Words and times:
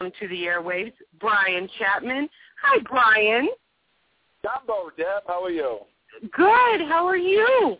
to 0.00 0.28
the 0.28 0.44
airwaves, 0.44 0.92
Brian 1.18 1.68
Chapman. 1.76 2.28
Hi, 2.62 2.78
Brian. 2.88 3.48
Dumbo, 4.44 4.96
Deb, 4.96 5.24
how 5.26 5.42
are 5.42 5.50
you? 5.50 5.78
Good. 6.22 6.88
How 6.88 7.04
are 7.04 7.16
you? 7.16 7.76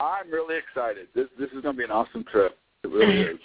I'm 0.00 0.30
really 0.30 0.56
excited. 0.56 1.08
This 1.14 1.26
this 1.38 1.48
is 1.48 1.60
going 1.60 1.74
to 1.74 1.78
be 1.78 1.84
an 1.84 1.90
awesome 1.90 2.24
trip. 2.24 2.56
It 2.82 2.88
really 2.88 3.20
is. 3.32 3.38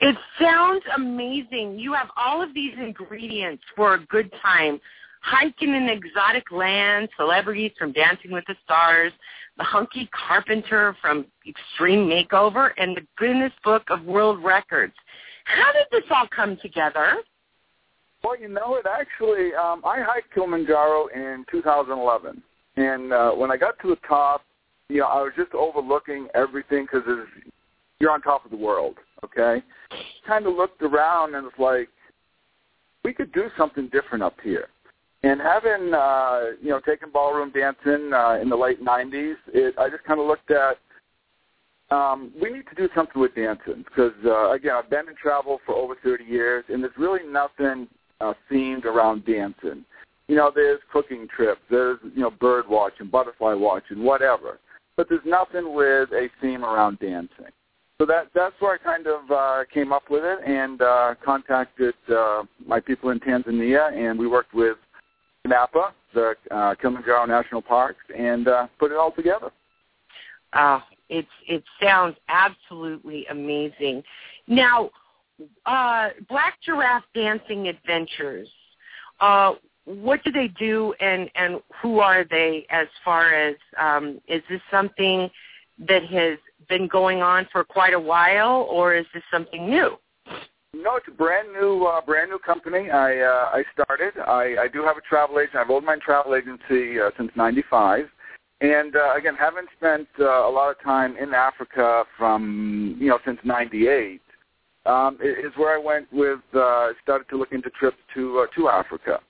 It 0.00 0.16
sounds 0.40 0.82
amazing. 0.96 1.78
You 1.78 1.92
have 1.92 2.08
all 2.16 2.42
of 2.42 2.52
these 2.54 2.74
ingredients 2.76 3.62
for 3.76 3.94
a 3.94 4.04
good 4.06 4.32
time. 4.42 4.80
Hiking 5.20 5.74
in 5.74 5.88
exotic 5.88 6.50
lands, 6.50 7.10
celebrities 7.16 7.72
from 7.78 7.92
Dancing 7.92 8.32
with 8.32 8.44
the 8.48 8.56
Stars, 8.64 9.12
the 9.58 9.64
hunky 9.64 10.08
carpenter 10.12 10.96
from 11.00 11.26
Extreme 11.46 12.08
Makeover, 12.08 12.70
and 12.78 12.96
the 12.96 13.06
Guinness 13.18 13.52
Book 13.62 13.84
of 13.90 14.04
World 14.04 14.42
Records. 14.42 14.94
How 15.48 15.72
did 15.72 15.86
this 15.90 16.08
all 16.10 16.28
come 16.34 16.58
together? 16.60 17.16
Well, 18.24 18.38
you 18.38 18.48
know, 18.48 18.76
it 18.76 18.86
actually, 18.86 19.54
um, 19.54 19.82
I 19.84 20.00
hiked 20.02 20.34
Kilimanjaro 20.34 21.08
in 21.14 21.44
2011. 21.50 22.42
And 22.76 23.12
uh, 23.12 23.30
when 23.32 23.50
I 23.50 23.56
got 23.56 23.78
to 23.82 23.88
the 23.88 23.98
top, 24.06 24.42
you 24.88 24.98
know, 24.98 25.06
I 25.06 25.22
was 25.22 25.32
just 25.36 25.52
overlooking 25.54 26.28
everything 26.34 26.86
because 26.90 27.06
you're 28.00 28.10
on 28.10 28.22
top 28.22 28.44
of 28.44 28.50
the 28.50 28.56
world, 28.56 28.96
okay? 29.24 29.62
Kind 30.26 30.46
of 30.46 30.54
looked 30.54 30.82
around 30.82 31.34
and 31.34 31.44
was 31.44 31.52
like, 31.58 31.88
we 33.04 33.12
could 33.12 33.32
do 33.32 33.48
something 33.56 33.88
different 33.88 34.22
up 34.22 34.36
here. 34.42 34.68
And 35.22 35.40
having, 35.40 35.92
uh, 35.92 36.40
you 36.62 36.70
know, 36.70 36.80
taken 36.80 37.10
ballroom 37.10 37.50
dancing 37.50 38.12
uh, 38.12 38.38
in 38.40 38.48
the 38.48 38.56
late 38.56 38.82
90s, 38.82 39.34
it, 39.48 39.74
I 39.78 39.88
just 39.88 40.04
kind 40.04 40.20
of 40.20 40.26
looked 40.26 40.50
at, 40.50 40.78
um, 41.90 42.32
we 42.40 42.50
need 42.52 42.64
to 42.68 42.74
do 42.76 42.88
something 42.94 43.20
with 43.20 43.34
dancing 43.34 43.84
because, 43.84 44.12
uh, 44.24 44.52
again, 44.52 44.74
I've 44.76 44.90
been 44.90 45.08
in 45.08 45.16
travel 45.20 45.58
for 45.66 45.74
over 45.74 45.96
30 46.04 46.24
years, 46.24 46.64
and 46.68 46.82
there's 46.82 46.92
really 46.96 47.26
nothing 47.28 47.88
uh, 48.20 48.34
themed 48.50 48.84
around 48.84 49.24
dancing. 49.24 49.84
You 50.28 50.36
know, 50.36 50.52
there's 50.54 50.80
cooking 50.92 51.26
trips, 51.34 51.60
there's, 51.70 51.98
you 52.14 52.20
know, 52.20 52.30
bird 52.30 52.66
watching, 52.68 53.08
butterfly 53.08 53.54
watching, 53.54 54.02
whatever. 54.02 54.58
But 54.96 55.08
there's 55.08 55.24
nothing 55.24 55.74
with 55.74 56.10
a 56.12 56.28
theme 56.40 56.64
around 56.64 56.98
dancing. 56.98 57.52
So 57.98 58.06
that 58.06 58.28
that's 58.32 58.54
where 58.60 58.74
I 58.74 58.78
kind 58.78 59.06
of 59.08 59.30
uh, 59.30 59.64
came 59.72 59.92
up 59.92 60.04
with 60.08 60.22
it 60.24 60.38
and 60.46 60.80
uh, 60.80 61.14
contacted 61.24 61.94
uh, 62.08 62.44
my 62.64 62.78
people 62.78 63.10
in 63.10 63.18
Tanzania, 63.18 63.92
and 63.92 64.16
we 64.16 64.28
worked 64.28 64.54
with 64.54 64.76
Napa, 65.44 65.92
the 66.14 66.34
uh, 66.50 66.74
Kilimanjaro 66.76 67.26
National 67.26 67.60
Parks, 67.60 68.04
and 68.16 68.46
uh, 68.46 68.68
put 68.78 68.92
it 68.92 68.96
all 68.96 69.10
together. 69.10 69.50
Uh, 70.52 70.80
it's 71.08 71.28
it 71.48 71.64
sounds 71.82 72.16
absolutely 72.28 73.26
amazing. 73.30 74.02
Now, 74.46 74.90
uh, 75.66 76.08
Black 76.28 76.54
Giraffe 76.64 77.04
Dancing 77.14 77.68
Adventures. 77.68 78.48
Uh, 79.20 79.54
what 79.84 80.22
do 80.22 80.30
they 80.30 80.48
do, 80.48 80.94
and 81.00 81.30
and 81.34 81.60
who 81.80 82.00
are 82.00 82.24
they? 82.24 82.66
As 82.70 82.86
far 83.04 83.34
as 83.34 83.56
um, 83.80 84.20
is 84.28 84.42
this 84.50 84.60
something 84.70 85.30
that 85.86 86.04
has 86.04 86.38
been 86.68 86.88
going 86.88 87.22
on 87.22 87.48
for 87.50 87.64
quite 87.64 87.94
a 87.94 88.00
while, 88.00 88.66
or 88.70 88.94
is 88.94 89.06
this 89.14 89.22
something 89.30 89.68
new? 89.68 89.96
No, 90.74 90.96
it's 90.96 91.08
a 91.08 91.12
brand 91.12 91.48
new, 91.52 91.86
uh, 91.86 92.02
brand 92.02 92.30
new 92.30 92.38
company. 92.38 92.90
I 92.90 93.20
uh, 93.20 93.50
I 93.52 93.64
started. 93.72 94.12
I, 94.18 94.56
I 94.60 94.68
do 94.68 94.82
have 94.82 94.98
a 94.98 95.00
travel 95.00 95.40
agent. 95.40 95.56
I've 95.56 95.70
owned 95.70 95.86
my 95.86 95.96
travel 95.96 96.34
agency 96.34 97.00
uh, 97.00 97.10
since 97.16 97.30
'95, 97.34 98.04
and 98.60 98.94
uh, 98.94 99.14
again, 99.16 99.34
haven't 99.34 99.68
spent 99.76 100.08
uh, 100.20 100.24
a 100.24 100.50
lot 100.50 100.70
of 100.70 100.80
time 100.82 101.16
in 101.16 101.32
Africa 101.32 102.04
from 102.18 102.96
you 103.00 103.08
know 103.08 103.18
since 103.24 103.38
'98. 103.44 104.20
Um, 104.88 105.18
is 105.20 105.52
where 105.56 105.74
I 105.74 105.78
went 105.78 106.10
with 106.12 106.40
uh, 106.54 106.88
started 107.02 107.28
to 107.28 107.36
look 107.36 107.52
into 107.52 107.68
trips 107.70 107.98
to 108.14 108.38
uh, 108.38 108.46
to 108.56 108.68
Africa. 108.68 109.20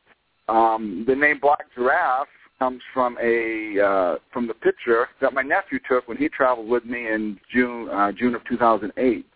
Um, 0.49 1.05
the 1.07 1.17
name 1.17 1.41
Black 1.41 1.65
Giraffe 1.75 2.29
comes 2.61 2.81
from 2.95 3.19
a 3.21 3.81
uh, 3.81 4.17
from 4.33 4.47
the 4.47 4.55
picture 4.55 5.09
that 5.21 5.33
my 5.33 5.43
nephew 5.43 5.81
took 5.89 6.07
when 6.07 6.17
he 6.17 6.29
traveled 6.29 6.69
with 6.69 6.85
me 6.85 7.09
in 7.09 7.41
June 7.53 7.89
uh, 7.89 8.13
June 8.13 8.37
of 8.37 8.43
2008. 8.49 9.27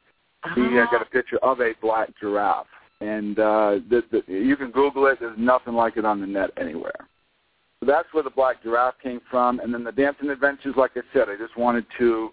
Uh-huh. 0.44 0.54
He 0.54 0.78
uh, 0.78 0.86
got 0.92 1.02
a 1.02 1.06
picture 1.06 1.38
of 1.38 1.60
a 1.60 1.72
black 1.80 2.10
giraffe, 2.20 2.66
and 3.00 3.38
uh, 3.38 3.80
the, 3.90 4.02
the, 4.12 4.22
you 4.32 4.56
can 4.56 4.70
Google 4.70 5.06
it. 5.06 5.18
There's 5.18 5.36
nothing 5.36 5.74
like 5.74 5.96
it 5.96 6.04
on 6.04 6.20
the 6.20 6.26
net 6.26 6.50
anywhere. 6.56 7.08
So 7.80 7.86
that's 7.86 8.06
where 8.12 8.22
the 8.22 8.30
black 8.30 8.62
giraffe 8.62 8.94
came 9.02 9.20
from. 9.28 9.58
And 9.58 9.74
then 9.74 9.82
the 9.82 9.90
dancing 9.90 10.30
adventures, 10.30 10.74
like 10.76 10.92
I 10.94 11.00
said, 11.12 11.28
I 11.28 11.36
just 11.36 11.56
wanted 11.56 11.84
to 11.98 12.30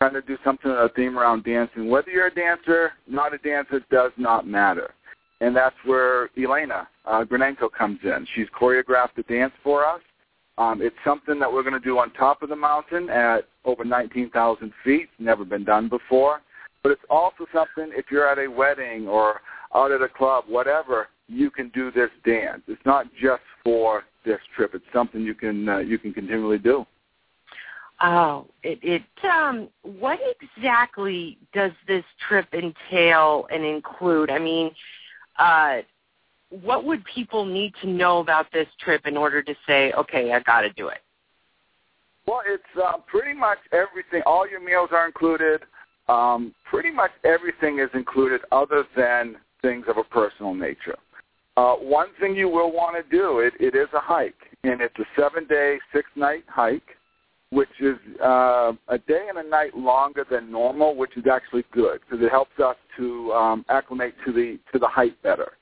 kind 0.00 0.16
of 0.16 0.26
do 0.26 0.36
something 0.44 0.70
a 0.70 0.88
theme 0.94 1.18
around 1.18 1.44
dancing. 1.44 1.88
Whether 1.88 2.10
you're 2.10 2.26
a 2.26 2.34
dancer, 2.34 2.92
not 3.08 3.34
a 3.34 3.38
dancer, 3.38 3.80
does 3.90 4.12
not 4.16 4.46
matter. 4.46 4.92
And 5.40 5.54
that's 5.54 5.76
where 5.84 6.30
Elena 6.36 6.88
uh, 7.04 7.24
Grinenko 7.24 7.70
comes 7.76 8.00
in. 8.02 8.26
She's 8.34 8.46
choreographed 8.58 9.14
the 9.16 9.22
dance 9.22 9.52
for 9.62 9.84
us. 9.84 10.00
Um, 10.58 10.80
it's 10.80 10.96
something 11.04 11.38
that 11.38 11.52
we're 11.52 11.62
going 11.62 11.74
to 11.74 11.80
do 11.80 11.98
on 11.98 12.10
top 12.12 12.42
of 12.42 12.48
the 12.48 12.56
mountain 12.56 13.10
at 13.10 13.46
over 13.64 13.84
19,000 13.84 14.72
feet. 14.82 15.08
Never 15.18 15.44
been 15.44 15.64
done 15.64 15.88
before. 15.88 16.40
But 16.82 16.92
it's 16.92 17.02
also 17.10 17.46
something 17.52 17.92
if 17.94 18.06
you're 18.10 18.28
at 18.28 18.38
a 18.38 18.50
wedding 18.50 19.06
or 19.06 19.40
out 19.74 19.92
at 19.92 20.00
a 20.00 20.08
club, 20.08 20.44
whatever, 20.48 21.08
you 21.28 21.50
can 21.50 21.68
do 21.70 21.90
this 21.90 22.10
dance. 22.24 22.62
It's 22.68 22.80
not 22.86 23.06
just 23.20 23.42
for 23.64 24.04
this 24.24 24.38
trip. 24.54 24.70
It's 24.74 24.84
something 24.92 25.22
you 25.22 25.34
can 25.34 25.68
uh, 25.68 25.78
you 25.78 25.98
can 25.98 26.12
continually 26.12 26.58
do. 26.58 26.86
Oh, 28.00 28.46
it, 28.62 28.78
it 28.82 29.02
um 29.24 29.68
what 29.82 30.18
exactly 30.40 31.38
does 31.54 31.72
this 31.88 32.04
trip 32.28 32.46
entail 32.52 33.46
and 33.50 33.64
include? 33.64 34.30
I 34.30 34.38
mean, 34.38 34.70
uh 35.38 35.78
what 36.50 36.84
would 36.84 37.04
people 37.04 37.44
need 37.44 37.74
to 37.82 37.88
know 37.88 38.18
about 38.18 38.46
this 38.52 38.68
trip 38.78 39.06
in 39.06 39.16
order 39.16 39.42
to 39.42 39.54
say, 39.66 39.92
okay, 39.92 40.32
I 40.32 40.40
got 40.40 40.60
to 40.60 40.72
do 40.72 40.88
it? 40.88 40.98
Well, 42.26 42.42
it's 42.46 42.62
uh, 42.82 42.98
pretty 43.06 43.34
much 43.34 43.58
everything. 43.72 44.22
All 44.26 44.48
your 44.48 44.60
meals 44.60 44.90
are 44.92 45.06
included. 45.06 45.62
Um, 46.08 46.54
pretty 46.68 46.90
much 46.90 47.10
everything 47.24 47.78
is 47.78 47.90
included 47.94 48.42
other 48.52 48.84
than 48.96 49.36
things 49.62 49.86
of 49.88 49.96
a 49.96 50.04
personal 50.04 50.54
nature. 50.54 50.96
Uh, 51.56 51.74
one 51.74 52.08
thing 52.20 52.36
you 52.36 52.48
will 52.48 52.70
want 52.70 52.96
to 52.96 53.16
do, 53.16 53.40
it, 53.40 53.54
it 53.58 53.74
is 53.74 53.88
a 53.94 54.00
hike, 54.00 54.34
and 54.62 54.80
it's 54.80 54.98
a 54.98 55.04
seven-day, 55.20 55.78
six-night 55.92 56.44
hike, 56.48 56.95
which 57.50 57.68
is 57.80 57.96
uh, 58.22 58.72
a 58.88 58.98
day 59.06 59.26
and 59.28 59.38
a 59.38 59.48
night 59.48 59.76
longer 59.76 60.26
than 60.30 60.50
normal, 60.50 60.96
which 60.96 61.16
is 61.16 61.24
actually 61.30 61.64
good 61.72 62.00
because 62.00 62.24
it 62.24 62.30
helps 62.30 62.58
us 62.58 62.76
to 62.96 63.32
um, 63.32 63.64
acclimate 63.68 64.14
to 64.24 64.32
the 64.32 64.58
to 64.72 64.78
the 64.78 64.88
height 64.88 65.20
better. 65.22 65.52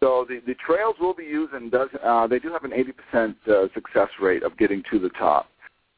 So 0.00 0.26
the, 0.28 0.40
the 0.46 0.54
trails 0.54 0.96
we'll 1.00 1.14
be 1.14 1.24
using 1.24 1.70
does 1.70 1.88
uh, 2.04 2.26
they 2.26 2.38
do 2.38 2.52
have 2.52 2.64
an 2.64 2.72
80% 3.14 3.34
uh, 3.46 3.68
success 3.72 4.08
rate 4.20 4.42
of 4.42 4.58
getting 4.58 4.82
to 4.90 4.98
the 4.98 5.10
top. 5.10 5.48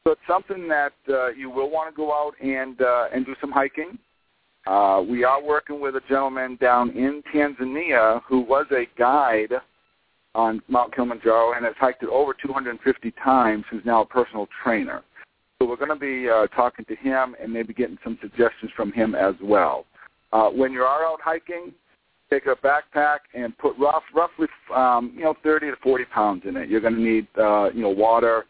So 0.03 0.11
it's 0.11 0.21
something 0.27 0.67
that 0.67 0.93
uh, 1.09 1.29
you 1.29 1.49
will 1.49 1.71
want 1.71 1.93
to 1.93 1.95
go 1.95 2.13
out 2.13 2.33
and 2.39 2.79
uh, 2.81 3.07
and 3.13 3.25
do 3.25 3.35
some 3.41 3.51
hiking. 3.51 3.97
Uh, 4.67 5.03
we 5.07 5.23
are 5.23 5.43
working 5.43 5.79
with 5.79 5.95
a 5.95 6.01
gentleman 6.07 6.57
down 6.61 6.91
in 6.91 7.21
Tanzania 7.33 8.21
who 8.27 8.39
was 8.39 8.65
a 8.71 8.85
guide 8.97 9.53
on 10.33 10.61
Mount 10.67 10.93
Kilimanjaro 10.93 11.53
and 11.53 11.65
has 11.65 11.75
hiked 11.79 12.03
it 12.03 12.09
over 12.09 12.33
250 12.33 13.11
times. 13.23 13.65
Who's 13.69 13.85
now 13.85 14.03
a 14.03 14.05
personal 14.05 14.47
trainer. 14.63 15.03
So 15.59 15.67
we're 15.67 15.77
going 15.77 15.89
to 15.89 15.95
be 15.95 16.29
uh, 16.29 16.47
talking 16.47 16.85
to 16.85 16.95
him 16.95 17.35
and 17.41 17.51
maybe 17.51 17.73
getting 17.73 17.97
some 18.03 18.17
suggestions 18.21 18.71
from 18.75 18.91
him 18.91 19.15
as 19.15 19.35
well. 19.41 19.85
Uh, 20.33 20.49
when 20.49 20.73
you 20.73 20.81
are 20.81 21.05
out 21.05 21.19
hiking, 21.23 21.71
take 22.29 22.45
a 22.45 22.55
backpack 22.55 23.19
and 23.33 23.57
put 23.57 23.77
rough, 23.79 24.03
roughly 24.13 24.47
um, 24.75 25.13
you 25.15 25.23
know 25.23 25.35
30 25.43 25.71
to 25.71 25.77
40 25.81 26.05
pounds 26.05 26.43
in 26.45 26.57
it. 26.57 26.69
You're 26.69 26.81
going 26.81 26.95
to 26.95 27.01
need 27.01 27.27
uh, 27.37 27.69
you 27.73 27.81
know 27.81 27.89
water, 27.89 28.45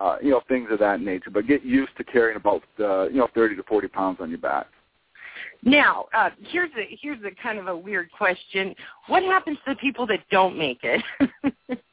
uh, 0.00 0.16
you 0.22 0.30
know 0.30 0.42
things 0.48 0.68
of 0.70 0.78
that 0.80 1.00
nature. 1.00 1.30
But 1.30 1.46
get 1.46 1.64
used 1.64 1.96
to 1.96 2.04
carrying 2.04 2.36
about 2.36 2.62
uh, 2.78 3.08
you 3.08 3.16
know 3.16 3.28
30 3.34 3.56
to 3.56 3.62
40 3.62 3.88
pounds 3.88 4.18
on 4.20 4.28
your 4.28 4.38
back. 4.38 4.66
Now, 5.62 6.06
uh, 6.14 6.30
here's 6.48 6.70
a 6.78 6.98
here's 7.00 7.22
a 7.24 7.30
kind 7.42 7.58
of 7.58 7.68
a 7.68 7.76
weird 7.76 8.10
question. 8.12 8.74
What 9.06 9.22
happens 9.22 9.56
to 9.66 9.74
the 9.74 9.76
people 9.76 10.06
that 10.08 10.20
don't 10.30 10.58
make 10.58 10.80
it? 10.82 11.02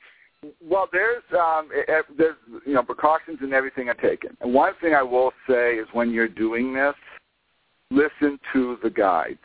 well, 0.62 0.88
there's 0.92 1.24
um, 1.34 1.70
it, 1.72 2.06
there's 2.18 2.36
you 2.66 2.74
know 2.74 2.84
precautions 2.84 3.40
and 3.42 3.54
everything 3.54 3.90
are 3.90 3.96
taken. 3.96 4.38
And 4.42 4.54
one 4.54 4.74
thing 4.82 4.94
I 4.94 5.04
will 5.04 5.32
say 5.50 5.76
is 5.76 5.88
when 5.94 6.12
you're 6.12 6.28
doing 6.28 6.74
this, 6.74 6.96
listen 7.92 8.40
to 8.54 8.78
the 8.84 8.90
guides 8.90 9.40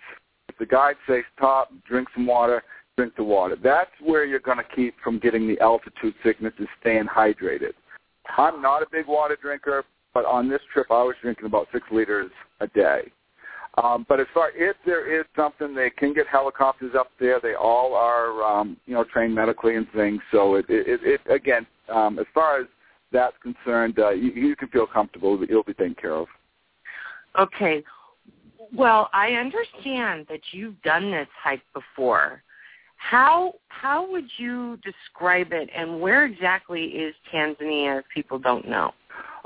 if 0.52 0.58
the 0.58 0.66
guide 0.66 0.96
says 1.06 1.22
stop, 1.36 1.70
drink 1.88 2.08
some 2.14 2.26
water, 2.26 2.62
drink 2.96 3.14
the 3.16 3.24
water. 3.24 3.56
That's 3.62 3.90
where 4.02 4.24
you're 4.24 4.40
going 4.40 4.58
to 4.58 4.76
keep 4.76 4.94
from 5.02 5.18
getting 5.18 5.48
the 5.48 5.58
altitude 5.60 6.14
sickness 6.22 6.52
is 6.58 6.68
staying 6.80 7.06
hydrated. 7.06 7.72
I'm 8.36 8.60
not 8.60 8.82
a 8.82 8.86
big 8.90 9.06
water 9.06 9.36
drinker, 9.40 9.84
but 10.12 10.24
on 10.24 10.48
this 10.48 10.60
trip 10.72 10.88
I 10.90 11.02
was 11.02 11.14
drinking 11.22 11.46
about 11.46 11.68
six 11.72 11.84
liters 11.90 12.30
a 12.60 12.66
day. 12.66 13.10
Um, 13.82 14.04
but 14.08 14.20
as 14.20 14.26
far 14.34 14.50
if 14.54 14.76
there 14.84 15.18
is 15.18 15.24
something, 15.34 15.74
they 15.74 15.88
can 15.90 16.12
get 16.12 16.26
helicopters 16.26 16.94
up 16.98 17.10
there. 17.18 17.40
They 17.42 17.54
all 17.54 17.94
are, 17.94 18.42
um, 18.42 18.76
you 18.84 18.94
know, 18.94 19.04
trained 19.04 19.34
medically 19.34 19.76
and 19.76 19.86
things. 19.92 20.20
So 20.30 20.56
it, 20.56 20.66
it, 20.68 21.00
it 21.02 21.20
again, 21.32 21.66
um, 21.88 22.18
as 22.18 22.26
far 22.34 22.60
as 22.60 22.66
that's 23.12 23.36
concerned, 23.42 23.98
uh, 23.98 24.10
you, 24.10 24.30
you 24.32 24.56
can 24.56 24.68
feel 24.68 24.86
comfortable. 24.86 25.38
that 25.38 25.48
you'll 25.48 25.62
be 25.62 25.74
taken 25.74 25.94
care 25.94 26.14
of. 26.14 26.26
Okay. 27.38 27.82
Well, 28.74 29.08
I 29.12 29.32
understand 29.32 30.26
that 30.28 30.40
you've 30.52 30.80
done 30.82 31.10
this 31.10 31.28
hike 31.42 31.62
before. 31.74 32.42
How 32.96 33.54
how 33.68 34.08
would 34.10 34.28
you 34.38 34.78
describe 34.84 35.52
it, 35.52 35.68
and 35.74 36.00
where 36.00 36.24
exactly 36.24 36.84
is 36.84 37.14
Tanzania? 37.32 37.98
If 37.98 38.04
people 38.14 38.38
don't 38.38 38.68
know. 38.68 38.92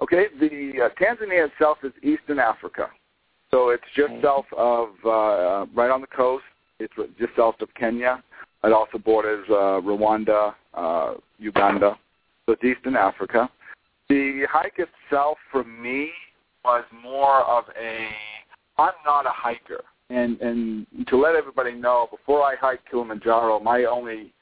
Okay, 0.02 0.26
the 0.38 0.82
uh, 0.82 0.88
Tanzania 1.00 1.48
itself 1.48 1.78
is 1.82 1.92
Eastern 2.02 2.38
Africa, 2.38 2.90
so 3.56 3.70
it's 3.70 3.84
just 3.96 4.12
south 4.22 4.44
of 4.56 4.88
uh, 5.04 5.66
right 5.74 5.90
on 5.90 6.02
the 6.02 6.06
coast. 6.14 6.44
It's 6.78 6.92
just 7.18 7.32
south 7.36 7.56
of 7.60 7.68
Kenya. 7.74 8.22
It 8.62 8.72
also 8.72 8.98
borders 8.98 9.46
uh, 9.48 9.80
Rwanda, 9.80 10.52
uh, 10.74 11.14
Uganda. 11.38 11.98
So 12.44 12.52
it's 12.52 12.64
Eastern 12.64 12.96
Africa. 12.96 13.48
The 14.10 14.46
hike 14.50 14.78
itself, 14.78 15.38
for 15.50 15.64
me, 15.64 16.10
was 16.64 16.84
more 17.02 17.42
of 17.44 17.64
a. 17.80 18.08
I'm 18.78 18.92
not 19.06 19.24
a 19.24 19.32
hiker 19.32 19.82
and 20.10 20.40
and 20.40 20.86
to 21.08 21.16
let 21.16 21.34
everybody 21.34 21.72
know, 21.72 22.08
before 22.10 22.42
I 22.42 22.54
hiked 22.60 22.88
Kilimanjaro, 22.90 23.60
my 23.60 23.84
only 23.84 24.32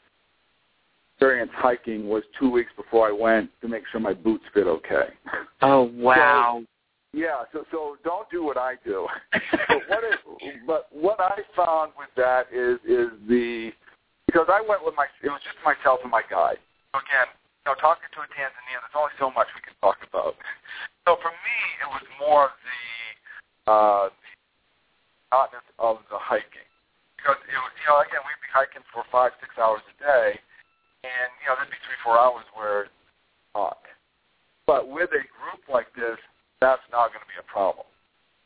experience 1.15 1.53
hiking 1.55 2.09
was 2.09 2.23
two 2.39 2.51
weeks 2.51 2.71
before 2.77 3.09
I 3.09 3.13
went 3.13 3.51
to 3.63 3.69
make 3.69 3.85
sure 3.91 4.01
my 4.01 4.13
boots 4.13 4.45
fit 4.53 4.67
okay. 4.67 5.09
Oh 5.63 5.85
wow! 5.95 6.63
Yeah, 7.15 7.47
so 7.55 7.63
so 7.71 7.95
don't 8.03 8.27
do 8.27 8.43
what 8.43 8.59
I 8.59 8.75
do. 8.83 9.07
but 9.31 9.87
what 9.87 10.03
it, 10.03 10.19
but 10.67 10.91
what 10.91 11.23
I 11.23 11.47
found 11.55 11.95
with 11.95 12.11
that 12.19 12.51
is 12.51 12.83
is 12.83 13.15
the 13.31 13.71
because 14.27 14.51
I 14.51 14.59
went 14.59 14.83
with 14.83 14.99
my 14.99 15.07
it 15.23 15.31
was 15.31 15.39
just 15.47 15.63
myself 15.63 16.03
and 16.03 16.11
my 16.11 16.27
guide. 16.27 16.59
So 16.91 16.99
again, 16.99 17.31
you 17.63 17.71
know, 17.71 17.79
talking 17.79 18.11
to 18.11 18.19
a 18.19 18.29
Tanzanian, 18.35 18.83
there's 18.83 18.99
only 18.99 19.15
so 19.23 19.31
much 19.31 19.47
we 19.55 19.63
can 19.63 19.79
talk 19.79 20.03
about. 20.03 20.35
So 21.07 21.15
for 21.23 21.31
me, 21.31 21.59
it 21.87 21.89
was 21.95 22.03
more 22.19 22.51
of 22.51 22.55
the 22.67 22.83
uh, 23.71 24.07
monotonous 25.31 25.69
of 25.79 26.03
the 26.11 26.19
hiking. 26.19 26.67
Because 27.15 27.39
it 27.47 27.57
was, 27.57 27.73
you 27.79 27.87
know, 27.89 28.03
again, 28.03 28.27
we'd 28.27 28.43
be 28.43 28.51
hiking 28.51 28.83
for 28.91 29.07
five, 29.09 29.33
six 29.39 29.55
hours 29.55 29.81
a 29.87 29.95
day, 30.03 30.29
and 31.07 31.31
you 31.41 31.47
know, 31.47 31.55
there'd 31.57 31.71
be 31.71 31.79
three, 31.87 31.97
four 32.03 32.19
hours 32.19 32.45
where 32.59 32.91
hot. 33.55 33.87
But 34.67 34.91
with 34.91 35.15
a 35.15 35.23
group 35.31 35.63
like 35.71 35.89
this, 35.95 36.19
that's 36.65 36.89
not 36.89 37.13
going 37.13 37.21
to 37.21 37.29
be 37.29 37.37
a 37.37 37.45
problem. 37.45 37.85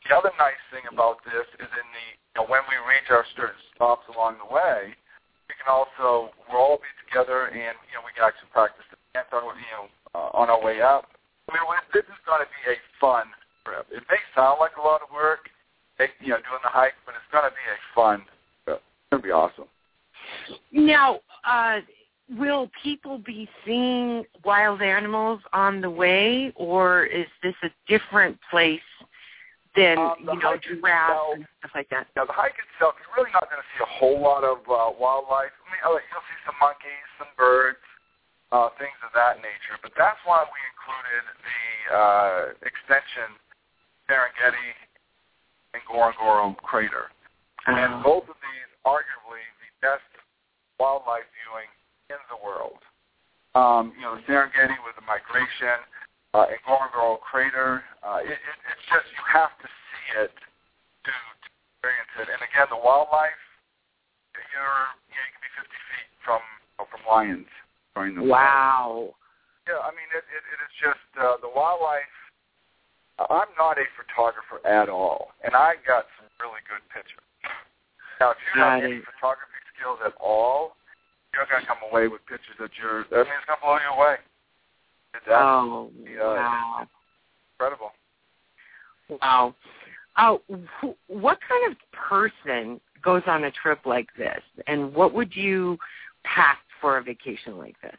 The 0.03 0.11
other 0.11 0.35
nice 0.35 0.59
thing 0.75 0.83
about 0.91 1.23
this 1.23 1.47
is 1.63 1.71
in 1.71 1.87
the, 1.95 2.05
you 2.11 2.35
know, 2.35 2.45
when 2.51 2.67
we 2.67 2.75
reach 2.83 3.07
our 3.07 3.23
certain 3.39 3.55
stops 3.71 4.03
along 4.11 4.43
the 4.43 4.49
way, 4.51 4.91
we 5.47 5.53
can 5.55 5.71
also 5.71 6.35
we'll 6.51 6.59
all 6.59 6.79
be 6.83 6.91
together, 7.07 7.47
and 7.47 7.79
you 7.87 7.95
know, 7.95 8.03
we 8.03 8.11
can 8.11 8.27
actually 8.27 8.51
practice 8.51 8.83
the 8.91 8.99
dance 9.15 9.31
on, 9.31 9.47
you 9.55 9.71
know, 9.71 9.85
uh, 10.13 10.29
on 10.35 10.51
our 10.51 10.59
way 10.59 10.83
up. 10.83 11.07
I 11.47 11.55
mean, 11.55 11.63
this 11.95 12.05
is 12.05 12.19
going 12.27 12.43
to 12.43 12.51
be 12.51 12.63
a 12.69 12.77
fun 12.99 13.31
trip. 13.65 13.87
It 13.89 14.03
may 14.11 14.21
sound 14.35 14.59
like 14.59 14.75
a 14.77 14.83
lot 14.83 15.01
of 15.01 15.09
work, 15.09 15.49
you 15.97 16.35
know, 16.35 16.43
doing 16.43 16.63
the 16.63 16.69
hike, 16.69 16.99
but 17.07 17.15
it's 17.15 17.31
going 17.31 17.47
to 17.47 17.55
be 17.55 17.65
a 17.65 17.79
fun. 17.95 18.21
It's 18.67 18.83
going 19.09 19.23
to 19.23 19.25
be 19.25 19.33
awesome. 19.33 19.71
Now, 20.71 21.19
uh, 21.47 21.81
will 22.37 22.69
people 22.83 23.17
be 23.17 23.49
seeing 23.65 24.23
wild 24.43 24.81
animals 24.81 25.41
on 25.53 25.81
the 25.81 25.89
way, 25.89 26.51
or 26.55 27.05
is 27.05 27.25
this 27.41 27.55
a 27.63 27.69
different 27.87 28.37
place 28.49 28.81
than 29.75 29.97
um, 29.97 30.15
you 30.19 30.39
know 30.39 30.57
giraffes 30.57 31.35
and 31.35 31.47
stuff 31.59 31.71
like 31.73 31.89
that? 31.89 32.07
Now, 32.15 32.25
the 32.25 32.33
hike 32.33 32.57
itself, 32.57 32.95
you're 33.01 33.15
really 33.17 33.33
not 33.33 33.49
going 33.49 33.61
to 33.61 33.69
see 33.73 33.81
a 33.81 33.91
whole 33.97 34.21
lot 34.21 34.43
of 34.43 34.59
uh, 34.69 34.93
wildlife. 34.97 35.53
I 35.53 35.65
mean, 35.73 35.81
you'll 35.81 35.97
see 36.29 36.39
some 36.45 36.57
monkeys, 36.61 37.05
some 37.17 37.33
birds, 37.37 37.81
uh, 38.51 38.69
things 38.77 38.97
of 39.01 39.13
that 39.17 39.41
nature. 39.41 39.77
But 39.81 39.93
that's 39.97 40.19
why 40.25 40.45
we 40.45 40.59
included 40.73 41.23
the 41.41 41.61
uh, 41.89 42.39
extension 42.65 43.37
Serengeti 44.09 44.73
and 45.73 45.81
Ngorongoro 45.85 46.57
crater. 46.65 47.13
Oh. 47.67 47.77
And 47.77 48.01
both 48.01 48.25
of 48.25 48.37
these, 48.41 48.69
arguably, 48.85 49.45
the 49.61 49.69
best 49.85 50.09
wildlife 50.81 51.29
viewing 51.33 51.69
in 52.09 52.21
the 52.29 52.39
world. 52.41 52.81
Um, 53.57 53.93
you 53.97 54.05
know, 54.05 54.17
the 54.17 54.23
Serengeti 54.25 54.77
with 54.85 54.97
the 54.97 55.05
migration, 55.05 55.81
uh, 56.33 56.49
and 56.49 56.59
Ngorongoro 56.65 57.17
crater. 57.21 57.81
Uh, 58.05 58.21
it, 58.21 58.37
it, 58.37 58.57
it's 58.69 58.85
just 58.89 59.07
you 59.13 59.23
have 59.25 59.53
to 59.61 59.67
see 59.69 60.05
it 60.21 60.33
to, 60.33 61.11
to 61.11 61.45
experience 61.49 62.13
it. 62.21 62.27
And 62.29 62.41
again, 62.45 62.69
the 62.69 62.77
wildlife, 62.77 63.41
you're 64.37 64.85
you, 65.09 65.17
know, 65.17 65.25
you 65.25 65.33
can 65.33 65.41
be 65.41 65.51
50 65.57 65.69
feet 65.69 66.09
from 66.21 66.41
from 66.87 67.01
lions 67.09 67.49
during 67.97 68.15
the 68.15 68.23
wow. 68.23 69.11
Yeah, 69.67 69.83
I 69.83 69.91
mean 69.91 70.07
it, 70.15 70.23
it, 70.31 70.43
it 70.47 70.59
is 70.63 70.73
just 70.79 71.05
uh, 71.19 71.37
the 71.43 71.51
wildlife 71.51 72.07
I'm 73.27 73.51
not 73.59 73.75
a 73.75 73.83
photographer 73.99 74.63
at 74.63 74.87
all, 74.87 75.35
and 75.43 75.51
I 75.51 75.75
got 75.83 76.07
some 76.15 76.31
really 76.39 76.63
good 76.71 76.79
pictures. 76.87 77.19
Now, 78.23 78.31
if 78.31 78.39
you 78.39 78.63
have 78.63 78.79
any 78.79 79.03
photography 79.03 79.59
skills 79.75 79.99
at 80.07 80.15
all, 80.23 80.78
you're 81.33 81.45
going 81.49 81.61
to 81.61 81.67
come 81.67 81.77
away 81.91 82.07
with 82.07 82.21
pictures 82.27 82.55
that 82.59 82.71
you're, 82.81 83.05
I 83.11 83.23
mean, 83.23 83.33
it's 83.37 83.45
going 83.47 83.57
to 83.57 83.63
blow 83.63 83.77
you 83.77 83.91
away. 83.95 84.15
It's 85.15 85.25
oh, 85.29 85.89
uh, 85.89 86.35
wow. 86.35 86.87
incredible. 87.53 87.91
Wow. 89.21 89.55
Oh, 90.17 90.41
what 91.07 91.39
kind 91.47 91.71
of 91.71 91.77
person 91.91 92.79
goes 93.03 93.23
on 93.27 93.45
a 93.45 93.51
trip 93.51 93.79
like 93.85 94.07
this, 94.17 94.41
and 94.67 94.93
what 94.93 95.13
would 95.13 95.35
you 95.35 95.77
pack 96.23 96.59
for 96.81 96.97
a 96.97 97.03
vacation 97.03 97.57
like 97.57 97.79
this? 97.81 97.95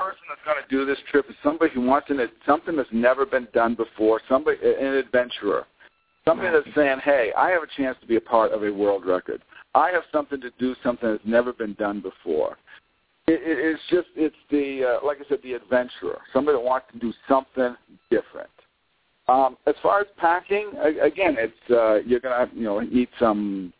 person 0.00 0.22
that's 0.28 0.40
going 0.44 0.56
to 0.56 0.68
do 0.70 0.86
this 0.86 0.98
trip 1.10 1.26
is 1.28 1.36
somebody 1.42 1.72
who 1.74 1.82
wants 1.82 2.08
an, 2.10 2.20
something 2.46 2.76
that's 2.76 2.88
never 2.92 3.26
been 3.26 3.46
done 3.52 3.74
before, 3.74 4.20
somebody 4.28 4.56
an 4.62 4.94
adventurer, 4.94 5.66
somebody 6.30 6.50
that's 6.50 6.74
saying, 6.76 6.98
"Hey, 7.04 7.32
I 7.36 7.50
have 7.50 7.62
a 7.62 7.66
chance 7.76 7.96
to 8.00 8.06
be 8.06 8.16
a 8.16 8.20
part 8.20 8.52
of 8.52 8.62
a 8.62 8.70
world 8.70 9.04
record. 9.06 9.42
I 9.74 9.90
have 9.90 10.02
something 10.12 10.40
to 10.40 10.50
do, 10.58 10.74
something 10.82 11.10
that's 11.10 11.24
never 11.24 11.52
been 11.52 11.74
done 11.74 12.00
before." 12.00 12.56
It, 13.26 13.40
it, 13.42 13.58
it's 13.58 13.82
just 13.90 14.08
it's 14.16 14.36
the 14.50 14.98
uh, 15.00 15.06
like 15.06 15.18
I 15.18 15.28
said, 15.28 15.38
the 15.42 15.54
adventurer, 15.54 16.18
somebody 16.32 16.56
that 16.58 16.64
wants 16.64 16.86
to 16.92 16.98
do 16.98 17.12
something 17.28 17.76
different. 18.10 18.50
Um, 19.28 19.56
as 19.66 19.74
far 19.82 20.00
as 20.00 20.06
packing, 20.16 20.72
again, 21.00 21.36
it's 21.38 21.70
uh, 21.70 21.96
you're 22.06 22.20
gonna 22.20 22.50
you 22.54 22.64
know 22.64 22.80
need 22.80 23.08
some 23.18 23.72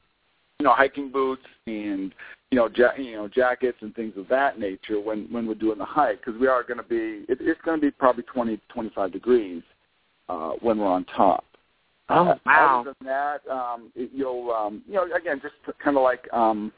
you 0.59 0.65
know 0.65 0.73
hiking 0.73 1.11
boots 1.11 1.47
and 1.67 2.15
you 2.51 2.57
know, 2.57 2.69
ja- 2.75 2.95
you 2.97 3.13
know, 3.13 3.29
jackets 3.29 3.79
and 3.81 3.95
things 3.95 4.15
of 4.17 4.27
that 4.29 4.59
nature 4.59 5.01
when 5.01 5.27
when 5.31 5.47
we're 5.47 5.55
doing 5.55 5.79
the 5.79 5.85
hike 5.85 6.25
because 6.25 6.39
we 6.41 6.49
are 6.49 6.63
going 6.63 6.79
to 6.79 6.83
be 6.83 7.25
it, 7.29 7.39
it's 7.41 7.61
going 7.63 7.81
to 7.81 7.87
be 7.87 7.91
probably 7.91 8.25
20 8.25 8.61
25 8.69 9.13
degrees 9.13 9.63
uh, 10.29 10.51
when 10.61 10.79
we're 10.79 10.87
on 10.87 11.05
top. 11.17 11.45
Oh 12.11 12.35
wow! 12.45 12.81
Other 12.81 12.95
than 12.99 13.07
that, 13.07 13.41
um, 13.51 13.93
it, 13.95 14.11
you'll 14.13 14.51
um, 14.51 14.83
you 14.87 14.95
know 14.95 15.05
again 15.15 15.41
just 15.41 15.55
kind 15.83 15.97
of 15.97 16.03
like 16.03 16.31
um, 16.33 16.73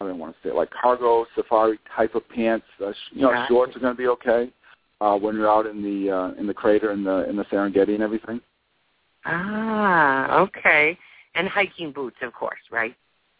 I 0.00 0.06
don't 0.06 0.18
want 0.18 0.34
to 0.34 0.42
say 0.42 0.50
it, 0.50 0.56
like 0.56 0.70
cargo 0.70 1.26
safari 1.34 1.78
type 1.96 2.14
of 2.14 2.28
pants. 2.28 2.66
Uh, 2.84 2.92
sh- 2.92 3.12
you 3.12 3.22
know, 3.22 3.32
yeah. 3.32 3.48
shorts 3.48 3.76
are 3.76 3.80
going 3.80 3.94
to 3.94 3.98
be 3.98 4.08
okay 4.08 4.52
uh, 5.00 5.16
when 5.16 5.36
you're 5.36 5.50
out 5.50 5.66
in 5.66 5.82
the 5.82 6.10
uh, 6.10 6.40
in 6.40 6.46
the 6.46 6.54
crater 6.54 6.92
in 6.92 7.04
the 7.04 7.28
in 7.28 7.36
the 7.36 7.44
Serengeti 7.44 7.94
and 7.94 8.02
everything. 8.02 8.40
Ah, 9.24 10.38
okay. 10.40 10.98
And 11.34 11.48
hiking 11.48 11.92
boots, 11.92 12.16
of 12.22 12.32
course, 12.32 12.60
right? 12.70 12.94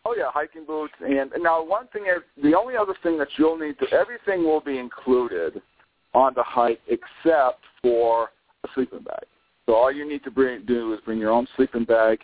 Oh 0.05 0.15
yeah, 0.17 0.31
hiking 0.33 0.65
boots. 0.65 0.95
And 1.01 1.31
now 1.41 1.65
one 1.65 1.89
thing 1.89 2.05
is 2.05 2.23
the 2.43 2.57
only 2.57 2.77
other 2.77 2.95
thing 3.03 3.19
that 3.19 3.29
you'll 3.37 3.59
need 3.59 3.79
to 3.81 3.91
everything 3.93 4.45
will 4.45 4.61
be 4.61 4.79
included 4.79 5.61
on 6.15 6.33
the 6.35 6.43
hike 6.43 6.81
except 6.89 7.61
for 7.83 8.31
a 8.65 8.69
sleeping 8.75 9.03
bag. 9.03 9.25
So 9.67 9.75
all 9.75 9.93
you 9.93 10.09
need 10.09 10.25
to 10.25 10.31
bring 10.31 10.65
do 10.65 10.93
is 10.95 11.01
bring 11.05 11.19
your 11.19 11.31
own 11.31 11.47
sleeping 11.57 11.85
bag. 11.85 12.21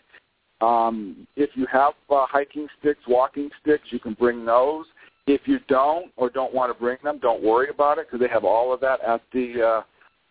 Um, 0.61 1.26
if 1.37 1.50
you 1.55 1.66
have 1.71 1.95
uh, 2.11 2.26
hiking 2.28 2.66
sticks, 2.81 3.00
walking 3.07 3.50
sticks, 3.61 3.85
you 3.90 3.99
can 3.99 4.14
bring 4.14 4.45
those. 4.45 4.87
If 5.26 5.43
you 5.45 5.59
don't 5.69 6.12
or 6.16 6.31
don't 6.31 6.55
want 6.55 6.73
to 6.73 6.81
bring 6.81 6.99
them, 7.02 7.19
don't 7.21 7.43
worry 7.43 7.69
about 7.69 7.99
it 7.99 8.07
because 8.07 8.21
they 8.21 8.33
have 8.33 8.45
all 8.45 8.73
of 8.73 8.81
that 8.81 9.00
at 9.02 9.23
the 9.33 9.83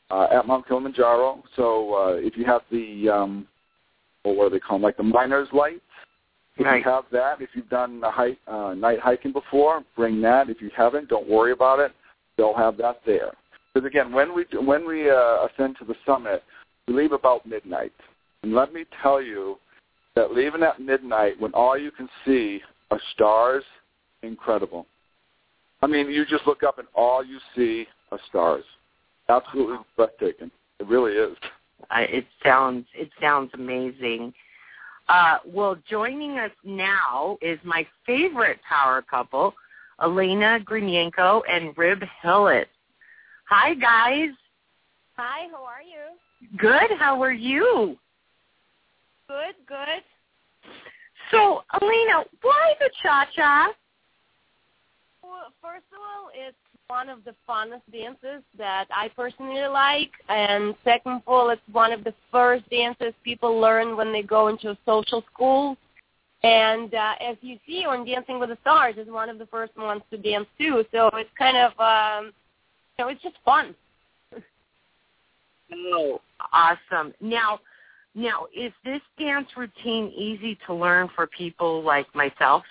uh, 0.09 0.13
uh, 0.13 0.27
at 0.31 0.47
Mount 0.47 0.67
Kilimanjaro. 0.67 1.43
So 1.55 1.93
uh, 1.93 2.13
if 2.15 2.37
you 2.37 2.45
have 2.45 2.61
the 2.71 3.09
um, 3.09 3.47
or 4.23 4.35
what 4.35 4.49
do 4.49 4.55
they 4.55 4.59
call 4.59 4.77
them, 4.77 4.83
like 4.83 4.97
the 4.97 5.03
miner's 5.03 5.47
lights. 5.53 5.81
if 6.57 6.65
you 6.65 6.89
have 6.89 7.03
that, 7.11 7.41
if 7.41 7.49
you've 7.53 7.69
done 7.69 8.01
a 8.03 8.11
hike, 8.11 8.39
uh, 8.47 8.73
night 8.73 8.99
hiking 8.99 9.31
before, 9.31 9.83
bring 9.95 10.21
that. 10.21 10.49
If 10.49 10.61
you 10.61 10.71
haven't, 10.75 11.09
don't 11.09 11.29
worry 11.29 11.51
about 11.51 11.79
it. 11.79 11.91
They'll 12.37 12.55
have 12.55 12.77
that 12.77 13.01
there. 13.05 13.33
Because 13.73 13.85
again, 13.85 14.11
when 14.11 14.33
we 14.33 14.45
when 14.59 14.87
we 14.87 15.09
uh, 15.09 15.47
ascend 15.47 15.75
to 15.79 15.85
the 15.85 15.95
summit, 16.05 16.43
we 16.87 16.93
leave 16.93 17.11
about 17.11 17.45
midnight. 17.45 17.93
And 18.43 18.53
let 18.53 18.73
me 18.73 18.85
tell 19.01 19.21
you 19.21 19.57
that 20.15 20.33
leaving 20.33 20.63
at 20.63 20.79
midnight, 20.79 21.39
when 21.39 21.51
all 21.53 21.77
you 21.77 21.91
can 21.91 22.07
see 22.25 22.61
are 22.91 22.99
stars, 23.13 23.63
incredible. 24.23 24.85
I 25.81 25.87
mean, 25.87 26.09
you 26.09 26.25
just 26.25 26.47
look 26.47 26.63
up 26.63 26.79
and 26.79 26.87
all 26.95 27.23
you 27.23 27.39
see 27.55 27.85
are 28.11 28.19
stars. 28.29 28.63
Absolutely 29.29 29.77
breathtaking. 29.95 30.51
It 30.79 30.87
really 30.87 31.13
is. 31.13 31.37
Uh, 31.91 32.01
it 32.01 32.25
sounds 32.43 32.85
it 32.95 33.09
sounds 33.19 33.51
amazing. 33.53 34.33
Uh, 35.07 35.37
well, 35.45 35.77
joining 35.89 36.39
us 36.39 36.51
now 36.63 37.37
is 37.41 37.59
my 37.63 37.85
favorite 38.05 38.59
power 38.67 39.03
couple, 39.03 39.53
Elena 40.01 40.59
Grinenko 40.63 41.41
and 41.49 41.77
Rib 41.77 42.01
Hillis. 42.21 42.65
Hi, 43.49 43.75
guys. 43.75 44.29
Hi, 45.15 45.47
how 45.51 45.63
are 45.63 45.83
you? 45.83 46.17
Good. 46.57 46.91
How 46.99 47.21
are 47.21 47.31
you? 47.31 47.97
Good, 49.27 49.55
good. 49.67 50.03
So, 51.31 51.63
Alina, 51.81 52.23
why 52.41 52.73
the 52.79 52.89
cha-cha? 53.01 53.73
Well, 55.23 55.51
first 55.61 55.85
of 55.91 55.99
all, 55.99 56.29
it's 56.33 56.55
one 56.87 57.09
of 57.09 57.23
the 57.23 57.33
funnest 57.49 57.81
dances 57.91 58.43
that 58.57 58.85
I 58.91 59.09
personally 59.15 59.65
like. 59.67 60.11
And 60.29 60.75
second 60.83 61.13
of 61.13 61.21
all, 61.25 61.49
it's 61.49 61.61
one 61.71 61.91
of 61.91 62.03
the 62.03 62.13
first 62.31 62.69
dances 62.69 63.13
people 63.23 63.59
learn 63.59 63.97
when 63.97 64.13
they 64.13 64.21
go 64.21 64.47
into 64.49 64.69
a 64.69 64.77
social 64.85 65.23
school. 65.33 65.77
And 66.43 66.93
uh, 66.93 67.13
as 67.19 67.37
you 67.41 67.57
see 67.65 67.85
on 67.85 68.05
Dancing 68.05 68.39
with 68.39 68.49
the 68.49 68.57
Stars, 68.61 68.95
is 68.97 69.07
one 69.07 69.29
of 69.29 69.39
the 69.39 69.47
first 69.47 69.75
ones 69.77 70.03
to 70.11 70.17
dance 70.17 70.45
too. 70.59 70.85
So 70.91 71.09
it's 71.13 71.29
kind 71.39 71.57
of, 71.57 71.71
um, 71.79 72.31
you 72.97 73.05
know, 73.05 73.09
it's 73.09 73.23
just 73.23 73.37
fun 73.43 73.73
oh, 75.93 76.21
awesome! 76.51 77.13
Now, 77.21 77.59
now, 78.15 78.47
is 78.55 78.71
this 78.85 79.01
dance 79.19 79.47
routine 79.57 80.11
easy 80.15 80.57
to 80.67 80.73
learn 80.73 81.09
for 81.15 81.27
people 81.27 81.83
like 81.83 82.07
myself? 82.15 82.63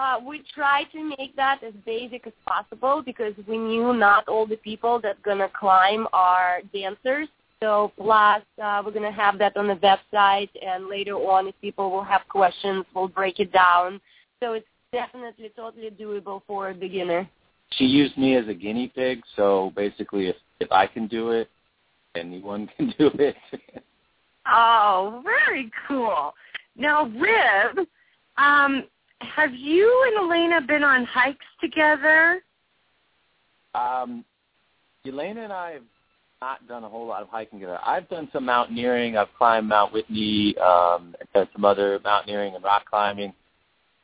Uh, 0.00 0.18
we 0.26 0.42
try 0.54 0.84
to 0.92 1.14
make 1.18 1.36
that 1.36 1.62
as 1.62 1.74
basic 1.86 2.26
as 2.26 2.32
possible 2.46 3.02
because 3.04 3.34
we 3.46 3.58
knew 3.58 3.92
not 3.92 4.26
all 4.26 4.46
the 4.46 4.56
people 4.56 4.98
that 5.00 5.22
gonna 5.22 5.48
climb 5.48 6.08
are 6.12 6.62
dancers. 6.72 7.28
So 7.62 7.92
plus, 7.96 8.42
uh, 8.62 8.82
we're 8.84 8.92
gonna 8.92 9.12
have 9.12 9.38
that 9.38 9.56
on 9.56 9.68
the 9.68 9.76
website, 9.76 10.50
and 10.60 10.88
later 10.88 11.14
on, 11.14 11.46
if 11.46 11.54
people 11.60 11.90
will 11.90 12.02
have 12.02 12.22
questions, 12.28 12.84
we'll 12.94 13.08
break 13.08 13.38
it 13.40 13.52
down. 13.52 14.00
So 14.40 14.54
it's 14.54 14.66
definitely 14.90 15.52
totally 15.54 15.90
doable 15.90 16.42
for 16.46 16.70
a 16.70 16.74
beginner. 16.74 17.28
She 17.70 17.84
used 17.84 18.16
me 18.16 18.36
as 18.36 18.48
a 18.48 18.54
guinea 18.54 18.88
pig, 18.88 19.22
so 19.36 19.72
basically, 19.76 20.28
if 20.28 20.36
if 20.60 20.72
I 20.72 20.86
can 20.86 21.06
do 21.06 21.30
it, 21.30 21.48
anyone 22.14 22.68
can 22.76 22.94
do 22.98 23.10
it. 23.18 23.36
Oh, 24.46 25.22
very 25.24 25.70
cool. 25.88 26.34
Now, 26.76 27.04
Rib, 27.04 27.86
um, 28.36 28.84
have 29.20 29.54
you 29.54 30.04
and 30.06 30.30
Elena 30.30 30.60
been 30.60 30.82
on 30.82 31.04
hikes 31.04 31.44
together? 31.60 32.42
Um, 33.74 34.24
Elena 35.06 35.42
and 35.44 35.52
I 35.52 35.72
have 35.72 35.82
not 36.40 36.68
done 36.68 36.84
a 36.84 36.88
whole 36.88 37.06
lot 37.06 37.22
of 37.22 37.28
hiking 37.28 37.58
together. 37.58 37.78
I've 37.84 38.08
done 38.08 38.28
some 38.32 38.44
mountaineering. 38.44 39.16
I've 39.16 39.32
climbed 39.38 39.68
Mount 39.68 39.92
Whitney, 39.92 40.56
um, 40.58 41.14
and 41.18 41.28
done 41.32 41.48
some 41.52 41.64
other 41.64 42.00
mountaineering 42.04 42.54
and 42.54 42.62
rock 42.62 42.84
climbing. 42.88 43.32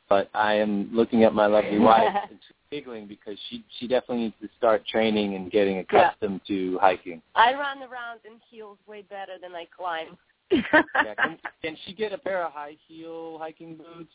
But 0.09 0.29
I 0.33 0.55
am 0.55 0.89
looking 0.91 1.23
at 1.23 1.33
my 1.33 1.45
lovely 1.45 1.79
wife 1.79 2.13
giggling 2.71 3.05
because 3.05 3.37
she 3.49 3.63
she 3.79 3.87
definitely 3.87 4.23
needs 4.23 4.35
to 4.41 4.49
start 4.57 4.87
training 4.87 5.35
and 5.35 5.51
getting 5.51 5.79
accustomed 5.79 6.41
yeah. 6.45 6.55
to 6.55 6.77
hiking. 6.79 7.21
I 7.35 7.53
run 7.53 7.79
around 7.79 8.21
in 8.25 8.39
heels 8.49 8.77
way 8.87 9.03
better 9.03 9.33
than 9.41 9.53
I 9.53 9.67
climb. 9.75 10.17
yeah, 10.51 11.13
can, 11.15 11.37
can 11.63 11.77
she 11.85 11.93
get 11.93 12.13
a 12.13 12.17
pair 12.17 12.43
of 12.45 12.53
high 12.53 12.77
heel 12.87 13.37
hiking 13.39 13.77
boots? 13.77 14.13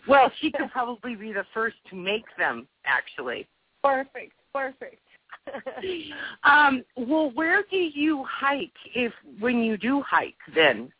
well, 0.08 0.30
she 0.40 0.50
could 0.50 0.70
probably 0.70 1.16
be 1.16 1.32
the 1.32 1.44
first 1.52 1.76
to 1.90 1.96
make 1.96 2.24
them, 2.38 2.66
actually. 2.86 3.46
Perfect, 3.82 4.32
perfect. 4.52 5.00
um, 6.44 6.84
well, 6.96 7.30
where 7.32 7.64
do 7.70 7.76
you 7.76 8.24
hike 8.28 8.72
if 8.94 9.12
when 9.40 9.58
you 9.58 9.76
do 9.76 10.02
hike 10.02 10.34
then? 10.54 10.90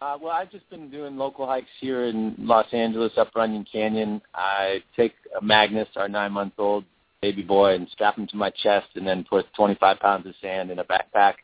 Uh, 0.00 0.18
well, 0.20 0.32
I've 0.32 0.50
just 0.50 0.68
been 0.70 0.90
doing 0.90 1.16
local 1.16 1.46
hikes 1.46 1.68
here 1.80 2.04
in 2.04 2.34
Los 2.38 2.66
Angeles, 2.72 3.12
up 3.16 3.30
Runyon 3.34 3.64
Canyon. 3.70 4.20
I 4.34 4.82
take 4.96 5.14
Magnus, 5.40 5.88
our 5.96 6.08
nine-month-old 6.08 6.84
baby 7.22 7.42
boy, 7.42 7.74
and 7.74 7.88
strap 7.90 8.18
him 8.18 8.26
to 8.26 8.36
my 8.36 8.50
chest, 8.50 8.88
and 8.96 9.06
then 9.06 9.24
put 9.28 9.46
25 9.54 9.98
pounds 10.00 10.26
of 10.26 10.34
sand 10.42 10.70
in 10.70 10.78
a 10.80 10.84
backpack, 10.84 11.34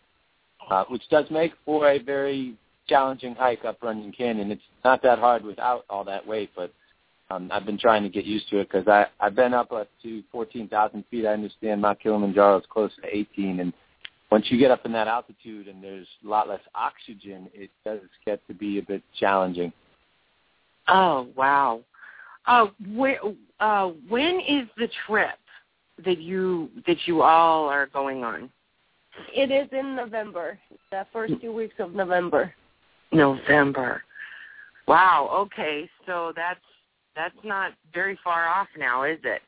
uh, 0.70 0.84
which 0.88 1.02
does 1.10 1.24
make 1.30 1.52
for 1.64 1.88
a 1.88 1.98
very 1.98 2.54
challenging 2.86 3.34
hike 3.34 3.64
up 3.64 3.82
Runyon 3.82 4.12
Canyon. 4.12 4.50
It's 4.50 4.62
not 4.84 5.02
that 5.04 5.20
hard 5.20 5.44
without 5.44 5.84
all 5.88 6.04
that 6.04 6.26
weight, 6.26 6.50
but 6.54 6.72
um, 7.30 7.48
I've 7.52 7.64
been 7.64 7.78
trying 7.78 8.02
to 8.02 8.08
get 8.08 8.24
used 8.24 8.50
to 8.50 8.58
it 8.58 8.68
because 8.70 9.08
I've 9.20 9.36
been 9.36 9.54
up 9.54 9.70
up 9.72 9.88
to 10.02 10.22
14,000 10.32 11.04
feet. 11.10 11.24
I 11.24 11.32
understand 11.32 11.80
Mount 11.80 12.00
Kilimanjaro 12.00 12.58
is 12.58 12.66
close 12.68 12.90
to 13.02 13.16
18, 13.16 13.60
and 13.60 13.72
once 14.30 14.46
you 14.48 14.58
get 14.58 14.70
up 14.70 14.84
in 14.84 14.92
that 14.92 15.08
altitude 15.08 15.66
and 15.68 15.82
there's 15.82 16.06
a 16.24 16.28
lot 16.28 16.48
less 16.48 16.60
oxygen, 16.74 17.48
it 17.52 17.70
does 17.84 18.00
get 18.24 18.46
to 18.46 18.54
be 18.54 18.78
a 18.78 18.82
bit 18.82 19.02
challenging. 19.18 19.72
Oh 20.88 21.28
wow! 21.36 21.80
Uh, 22.46 22.66
where, 22.94 23.20
uh, 23.60 23.88
when 24.08 24.40
is 24.40 24.68
the 24.76 24.88
trip 25.06 25.38
that 26.04 26.18
you 26.18 26.70
that 26.86 26.96
you 27.06 27.22
all 27.22 27.68
are 27.68 27.86
going 27.86 28.24
on? 28.24 28.50
It 29.34 29.50
is 29.50 29.68
in 29.72 29.96
November, 29.96 30.58
the 30.90 31.06
first 31.12 31.34
two 31.42 31.52
weeks 31.52 31.74
of 31.78 31.94
November. 31.94 32.54
November. 33.12 34.02
Wow. 34.86 35.28
Okay, 35.32 35.88
so 36.06 36.32
that's 36.34 36.60
that's 37.16 37.34
not 37.44 37.72
very 37.92 38.18
far 38.22 38.48
off 38.48 38.68
now, 38.78 39.04
is 39.04 39.18
it? 39.24 39.42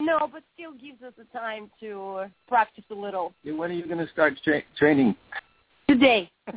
No, 0.00 0.28
but 0.32 0.42
still 0.54 0.72
gives 0.72 1.02
us 1.02 1.12
the 1.18 1.24
time 1.38 1.70
to 1.80 2.24
practice 2.48 2.84
a 2.90 2.94
little. 2.94 3.34
When 3.44 3.70
are 3.70 3.74
you 3.74 3.86
going 3.86 4.04
to 4.04 4.10
start 4.12 4.34
tra- 4.42 4.62
training? 4.76 5.14
Today. 5.88 6.30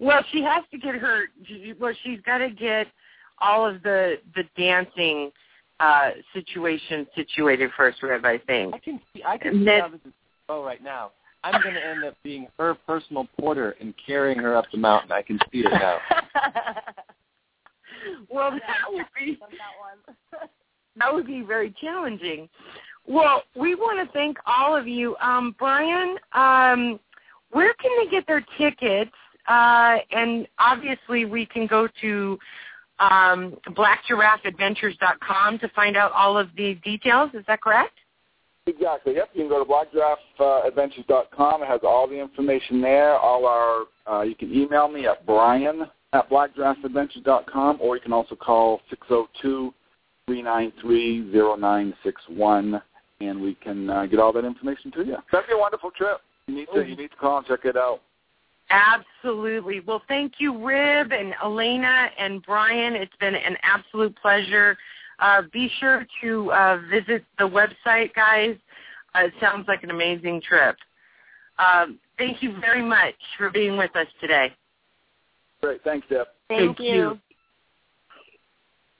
well, 0.00 0.24
she 0.32 0.42
has 0.42 0.64
to 0.72 0.78
get 0.78 0.94
her. 0.94 1.24
Well, 1.78 1.92
she's 2.02 2.20
got 2.22 2.38
to 2.38 2.50
get 2.50 2.86
all 3.40 3.66
of 3.66 3.82
the 3.82 4.14
the 4.34 4.44
dancing 4.56 5.30
uh 5.80 6.10
situation 6.34 7.06
situated 7.14 7.70
first, 7.76 8.02
Rib. 8.02 8.24
I 8.24 8.38
think. 8.38 8.74
I 8.74 8.78
can 8.78 9.00
see. 9.14 9.22
I 9.24 9.38
can 9.38 9.64
see 9.64 9.78
how 9.78 9.88
this 9.88 10.00
is 10.06 10.12
oh 10.48 10.64
right 10.64 10.82
now. 10.82 11.12
I'm 11.42 11.60
going 11.62 11.74
to 11.74 11.86
end 11.86 12.04
up 12.04 12.16
being 12.22 12.48
her 12.58 12.74
personal 12.86 13.26
porter 13.38 13.74
and 13.80 13.94
carrying 14.06 14.38
her 14.40 14.56
up 14.56 14.66
the 14.72 14.78
mountain. 14.78 15.10
I 15.10 15.22
can 15.22 15.38
see 15.50 15.60
it 15.60 15.72
now. 15.72 15.98
well, 18.30 18.50
that 18.66 18.90
would 18.90 19.06
be 19.18 19.38
that 20.96 21.12
would 21.12 21.26
be 21.26 21.42
very 21.42 21.74
challenging. 21.80 22.48
Well, 23.06 23.42
we 23.56 23.74
want 23.74 24.06
to 24.06 24.12
thank 24.12 24.38
all 24.46 24.76
of 24.76 24.86
you. 24.86 25.16
Um, 25.20 25.54
Brian, 25.58 26.16
um, 26.32 27.00
where 27.50 27.74
can 27.74 27.90
they 27.98 28.10
get 28.10 28.26
their 28.26 28.44
tickets? 28.58 29.10
Uh, 29.48 29.96
and 30.12 30.46
obviously, 30.58 31.24
we 31.24 31.46
can 31.46 31.66
go 31.66 31.88
to 32.00 32.38
um, 33.00 33.56
blackgiraffeadventures.com 33.70 35.58
to 35.58 35.68
find 35.70 35.96
out 35.96 36.12
all 36.12 36.38
of 36.38 36.48
the 36.56 36.74
details. 36.84 37.30
Is 37.34 37.44
that 37.46 37.60
correct? 37.62 37.94
Exactly. 38.66 39.14
Yep. 39.14 39.30
You 39.32 39.42
can 39.42 39.48
go 39.48 39.64
to 39.64 39.68
blackgiraffeadventures.com. 40.38 41.62
It 41.62 41.66
has 41.66 41.80
all 41.82 42.06
the 42.06 42.20
information 42.20 42.80
there. 42.80 43.16
All 43.16 43.46
our 43.46 43.84
uh, 44.06 44.22
you 44.22 44.34
can 44.34 44.52
email 44.54 44.86
me 44.88 45.06
at 45.06 45.24
brian 45.26 45.86
at 46.12 46.28
blackgiraffeadventures.com, 46.28 47.78
or 47.80 47.96
you 47.96 48.02
can 48.02 48.12
also 48.12 48.34
call 48.34 48.80
602-393-0961, 50.28 52.82
and 53.20 53.40
we 53.40 53.54
can 53.54 53.88
uh, 53.88 54.06
get 54.06 54.18
all 54.18 54.32
that 54.32 54.44
information 54.44 54.90
to 54.92 55.04
you. 55.04 55.16
That'd 55.30 55.46
be 55.48 55.54
a 55.54 55.58
wonderful 55.58 55.92
trip. 55.92 56.20
You 56.46 56.56
need 56.56 56.68
to 56.74 56.86
you 56.86 56.96
need 56.96 57.12
to 57.12 57.16
call 57.16 57.38
and 57.38 57.46
check 57.46 57.64
it 57.64 57.76
out. 57.76 58.00
Absolutely. 58.70 59.80
Well, 59.80 60.02
thank 60.08 60.34
you, 60.38 60.64
Rib 60.64 61.12
and 61.12 61.34
Elena 61.42 62.08
and 62.18 62.42
Brian. 62.42 62.94
It's 62.94 63.14
been 63.20 63.34
an 63.34 63.56
absolute 63.62 64.16
pleasure. 64.20 64.76
Uh, 65.18 65.42
be 65.52 65.70
sure 65.80 66.06
to 66.22 66.52
uh, 66.52 66.80
visit 66.90 67.24
the 67.38 67.48
website, 67.48 68.14
guys. 68.14 68.56
Uh, 69.14 69.24
it 69.24 69.32
sounds 69.40 69.66
like 69.68 69.82
an 69.82 69.90
amazing 69.90 70.40
trip. 70.40 70.76
Um, 71.58 71.98
thank 72.16 72.42
you 72.42 72.58
very 72.60 72.82
much 72.82 73.16
for 73.36 73.50
being 73.50 73.76
with 73.76 73.94
us 73.96 74.06
today. 74.20 74.54
Great. 75.62 75.82
Thanks, 75.84 76.06
Deb. 76.08 76.26
Thank, 76.48 76.76
thank 76.76 76.80
you. 76.80 76.94
you. 76.94 77.18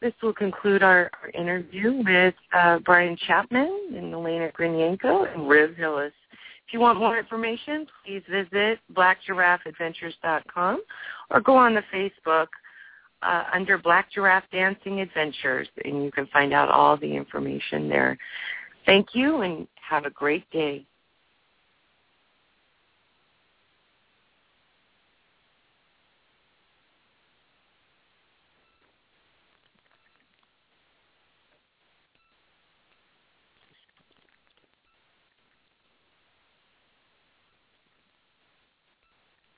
This 0.00 0.14
will 0.23 0.33
conclude 0.33 0.83
our, 0.83 1.11
our 1.23 1.29
interview 1.31 2.02
with 2.05 2.35
uh, 2.55 2.79
Brian 2.79 3.17
Chapman 3.26 3.90
and 3.95 4.12
Elena 4.14 4.50
Grinenko 4.59 5.33
and 5.33 5.49
Rib 5.49 5.76
Hillis. 5.76 6.12
If 6.67 6.73
you 6.73 6.81
want 6.81 6.99
more 6.99 7.19
information, 7.19 7.87
please 8.05 8.23
visit 8.31 8.79
blackgiraffeadventures.com 8.95 10.83
or 11.31 11.40
go 11.40 11.57
on 11.57 11.75
the 11.75 11.83
Facebook 11.93 12.47
uh, 13.23 13.45
under 13.52 13.76
Black 13.76 14.11
Giraffe 14.11 14.45
Dancing 14.52 15.00
Adventures, 15.00 15.69
and 15.85 16.05
you 16.05 16.11
can 16.11 16.26
find 16.29 16.55
out 16.55 16.71
all 16.71 16.97
the 16.97 17.14
information 17.14 17.88
there. 17.88 18.17
Thank 18.87 19.09
you, 19.14 19.43
and 19.43 19.67
have 19.87 20.07
a 20.07 20.11
great 20.11 20.49
day. 20.50 20.87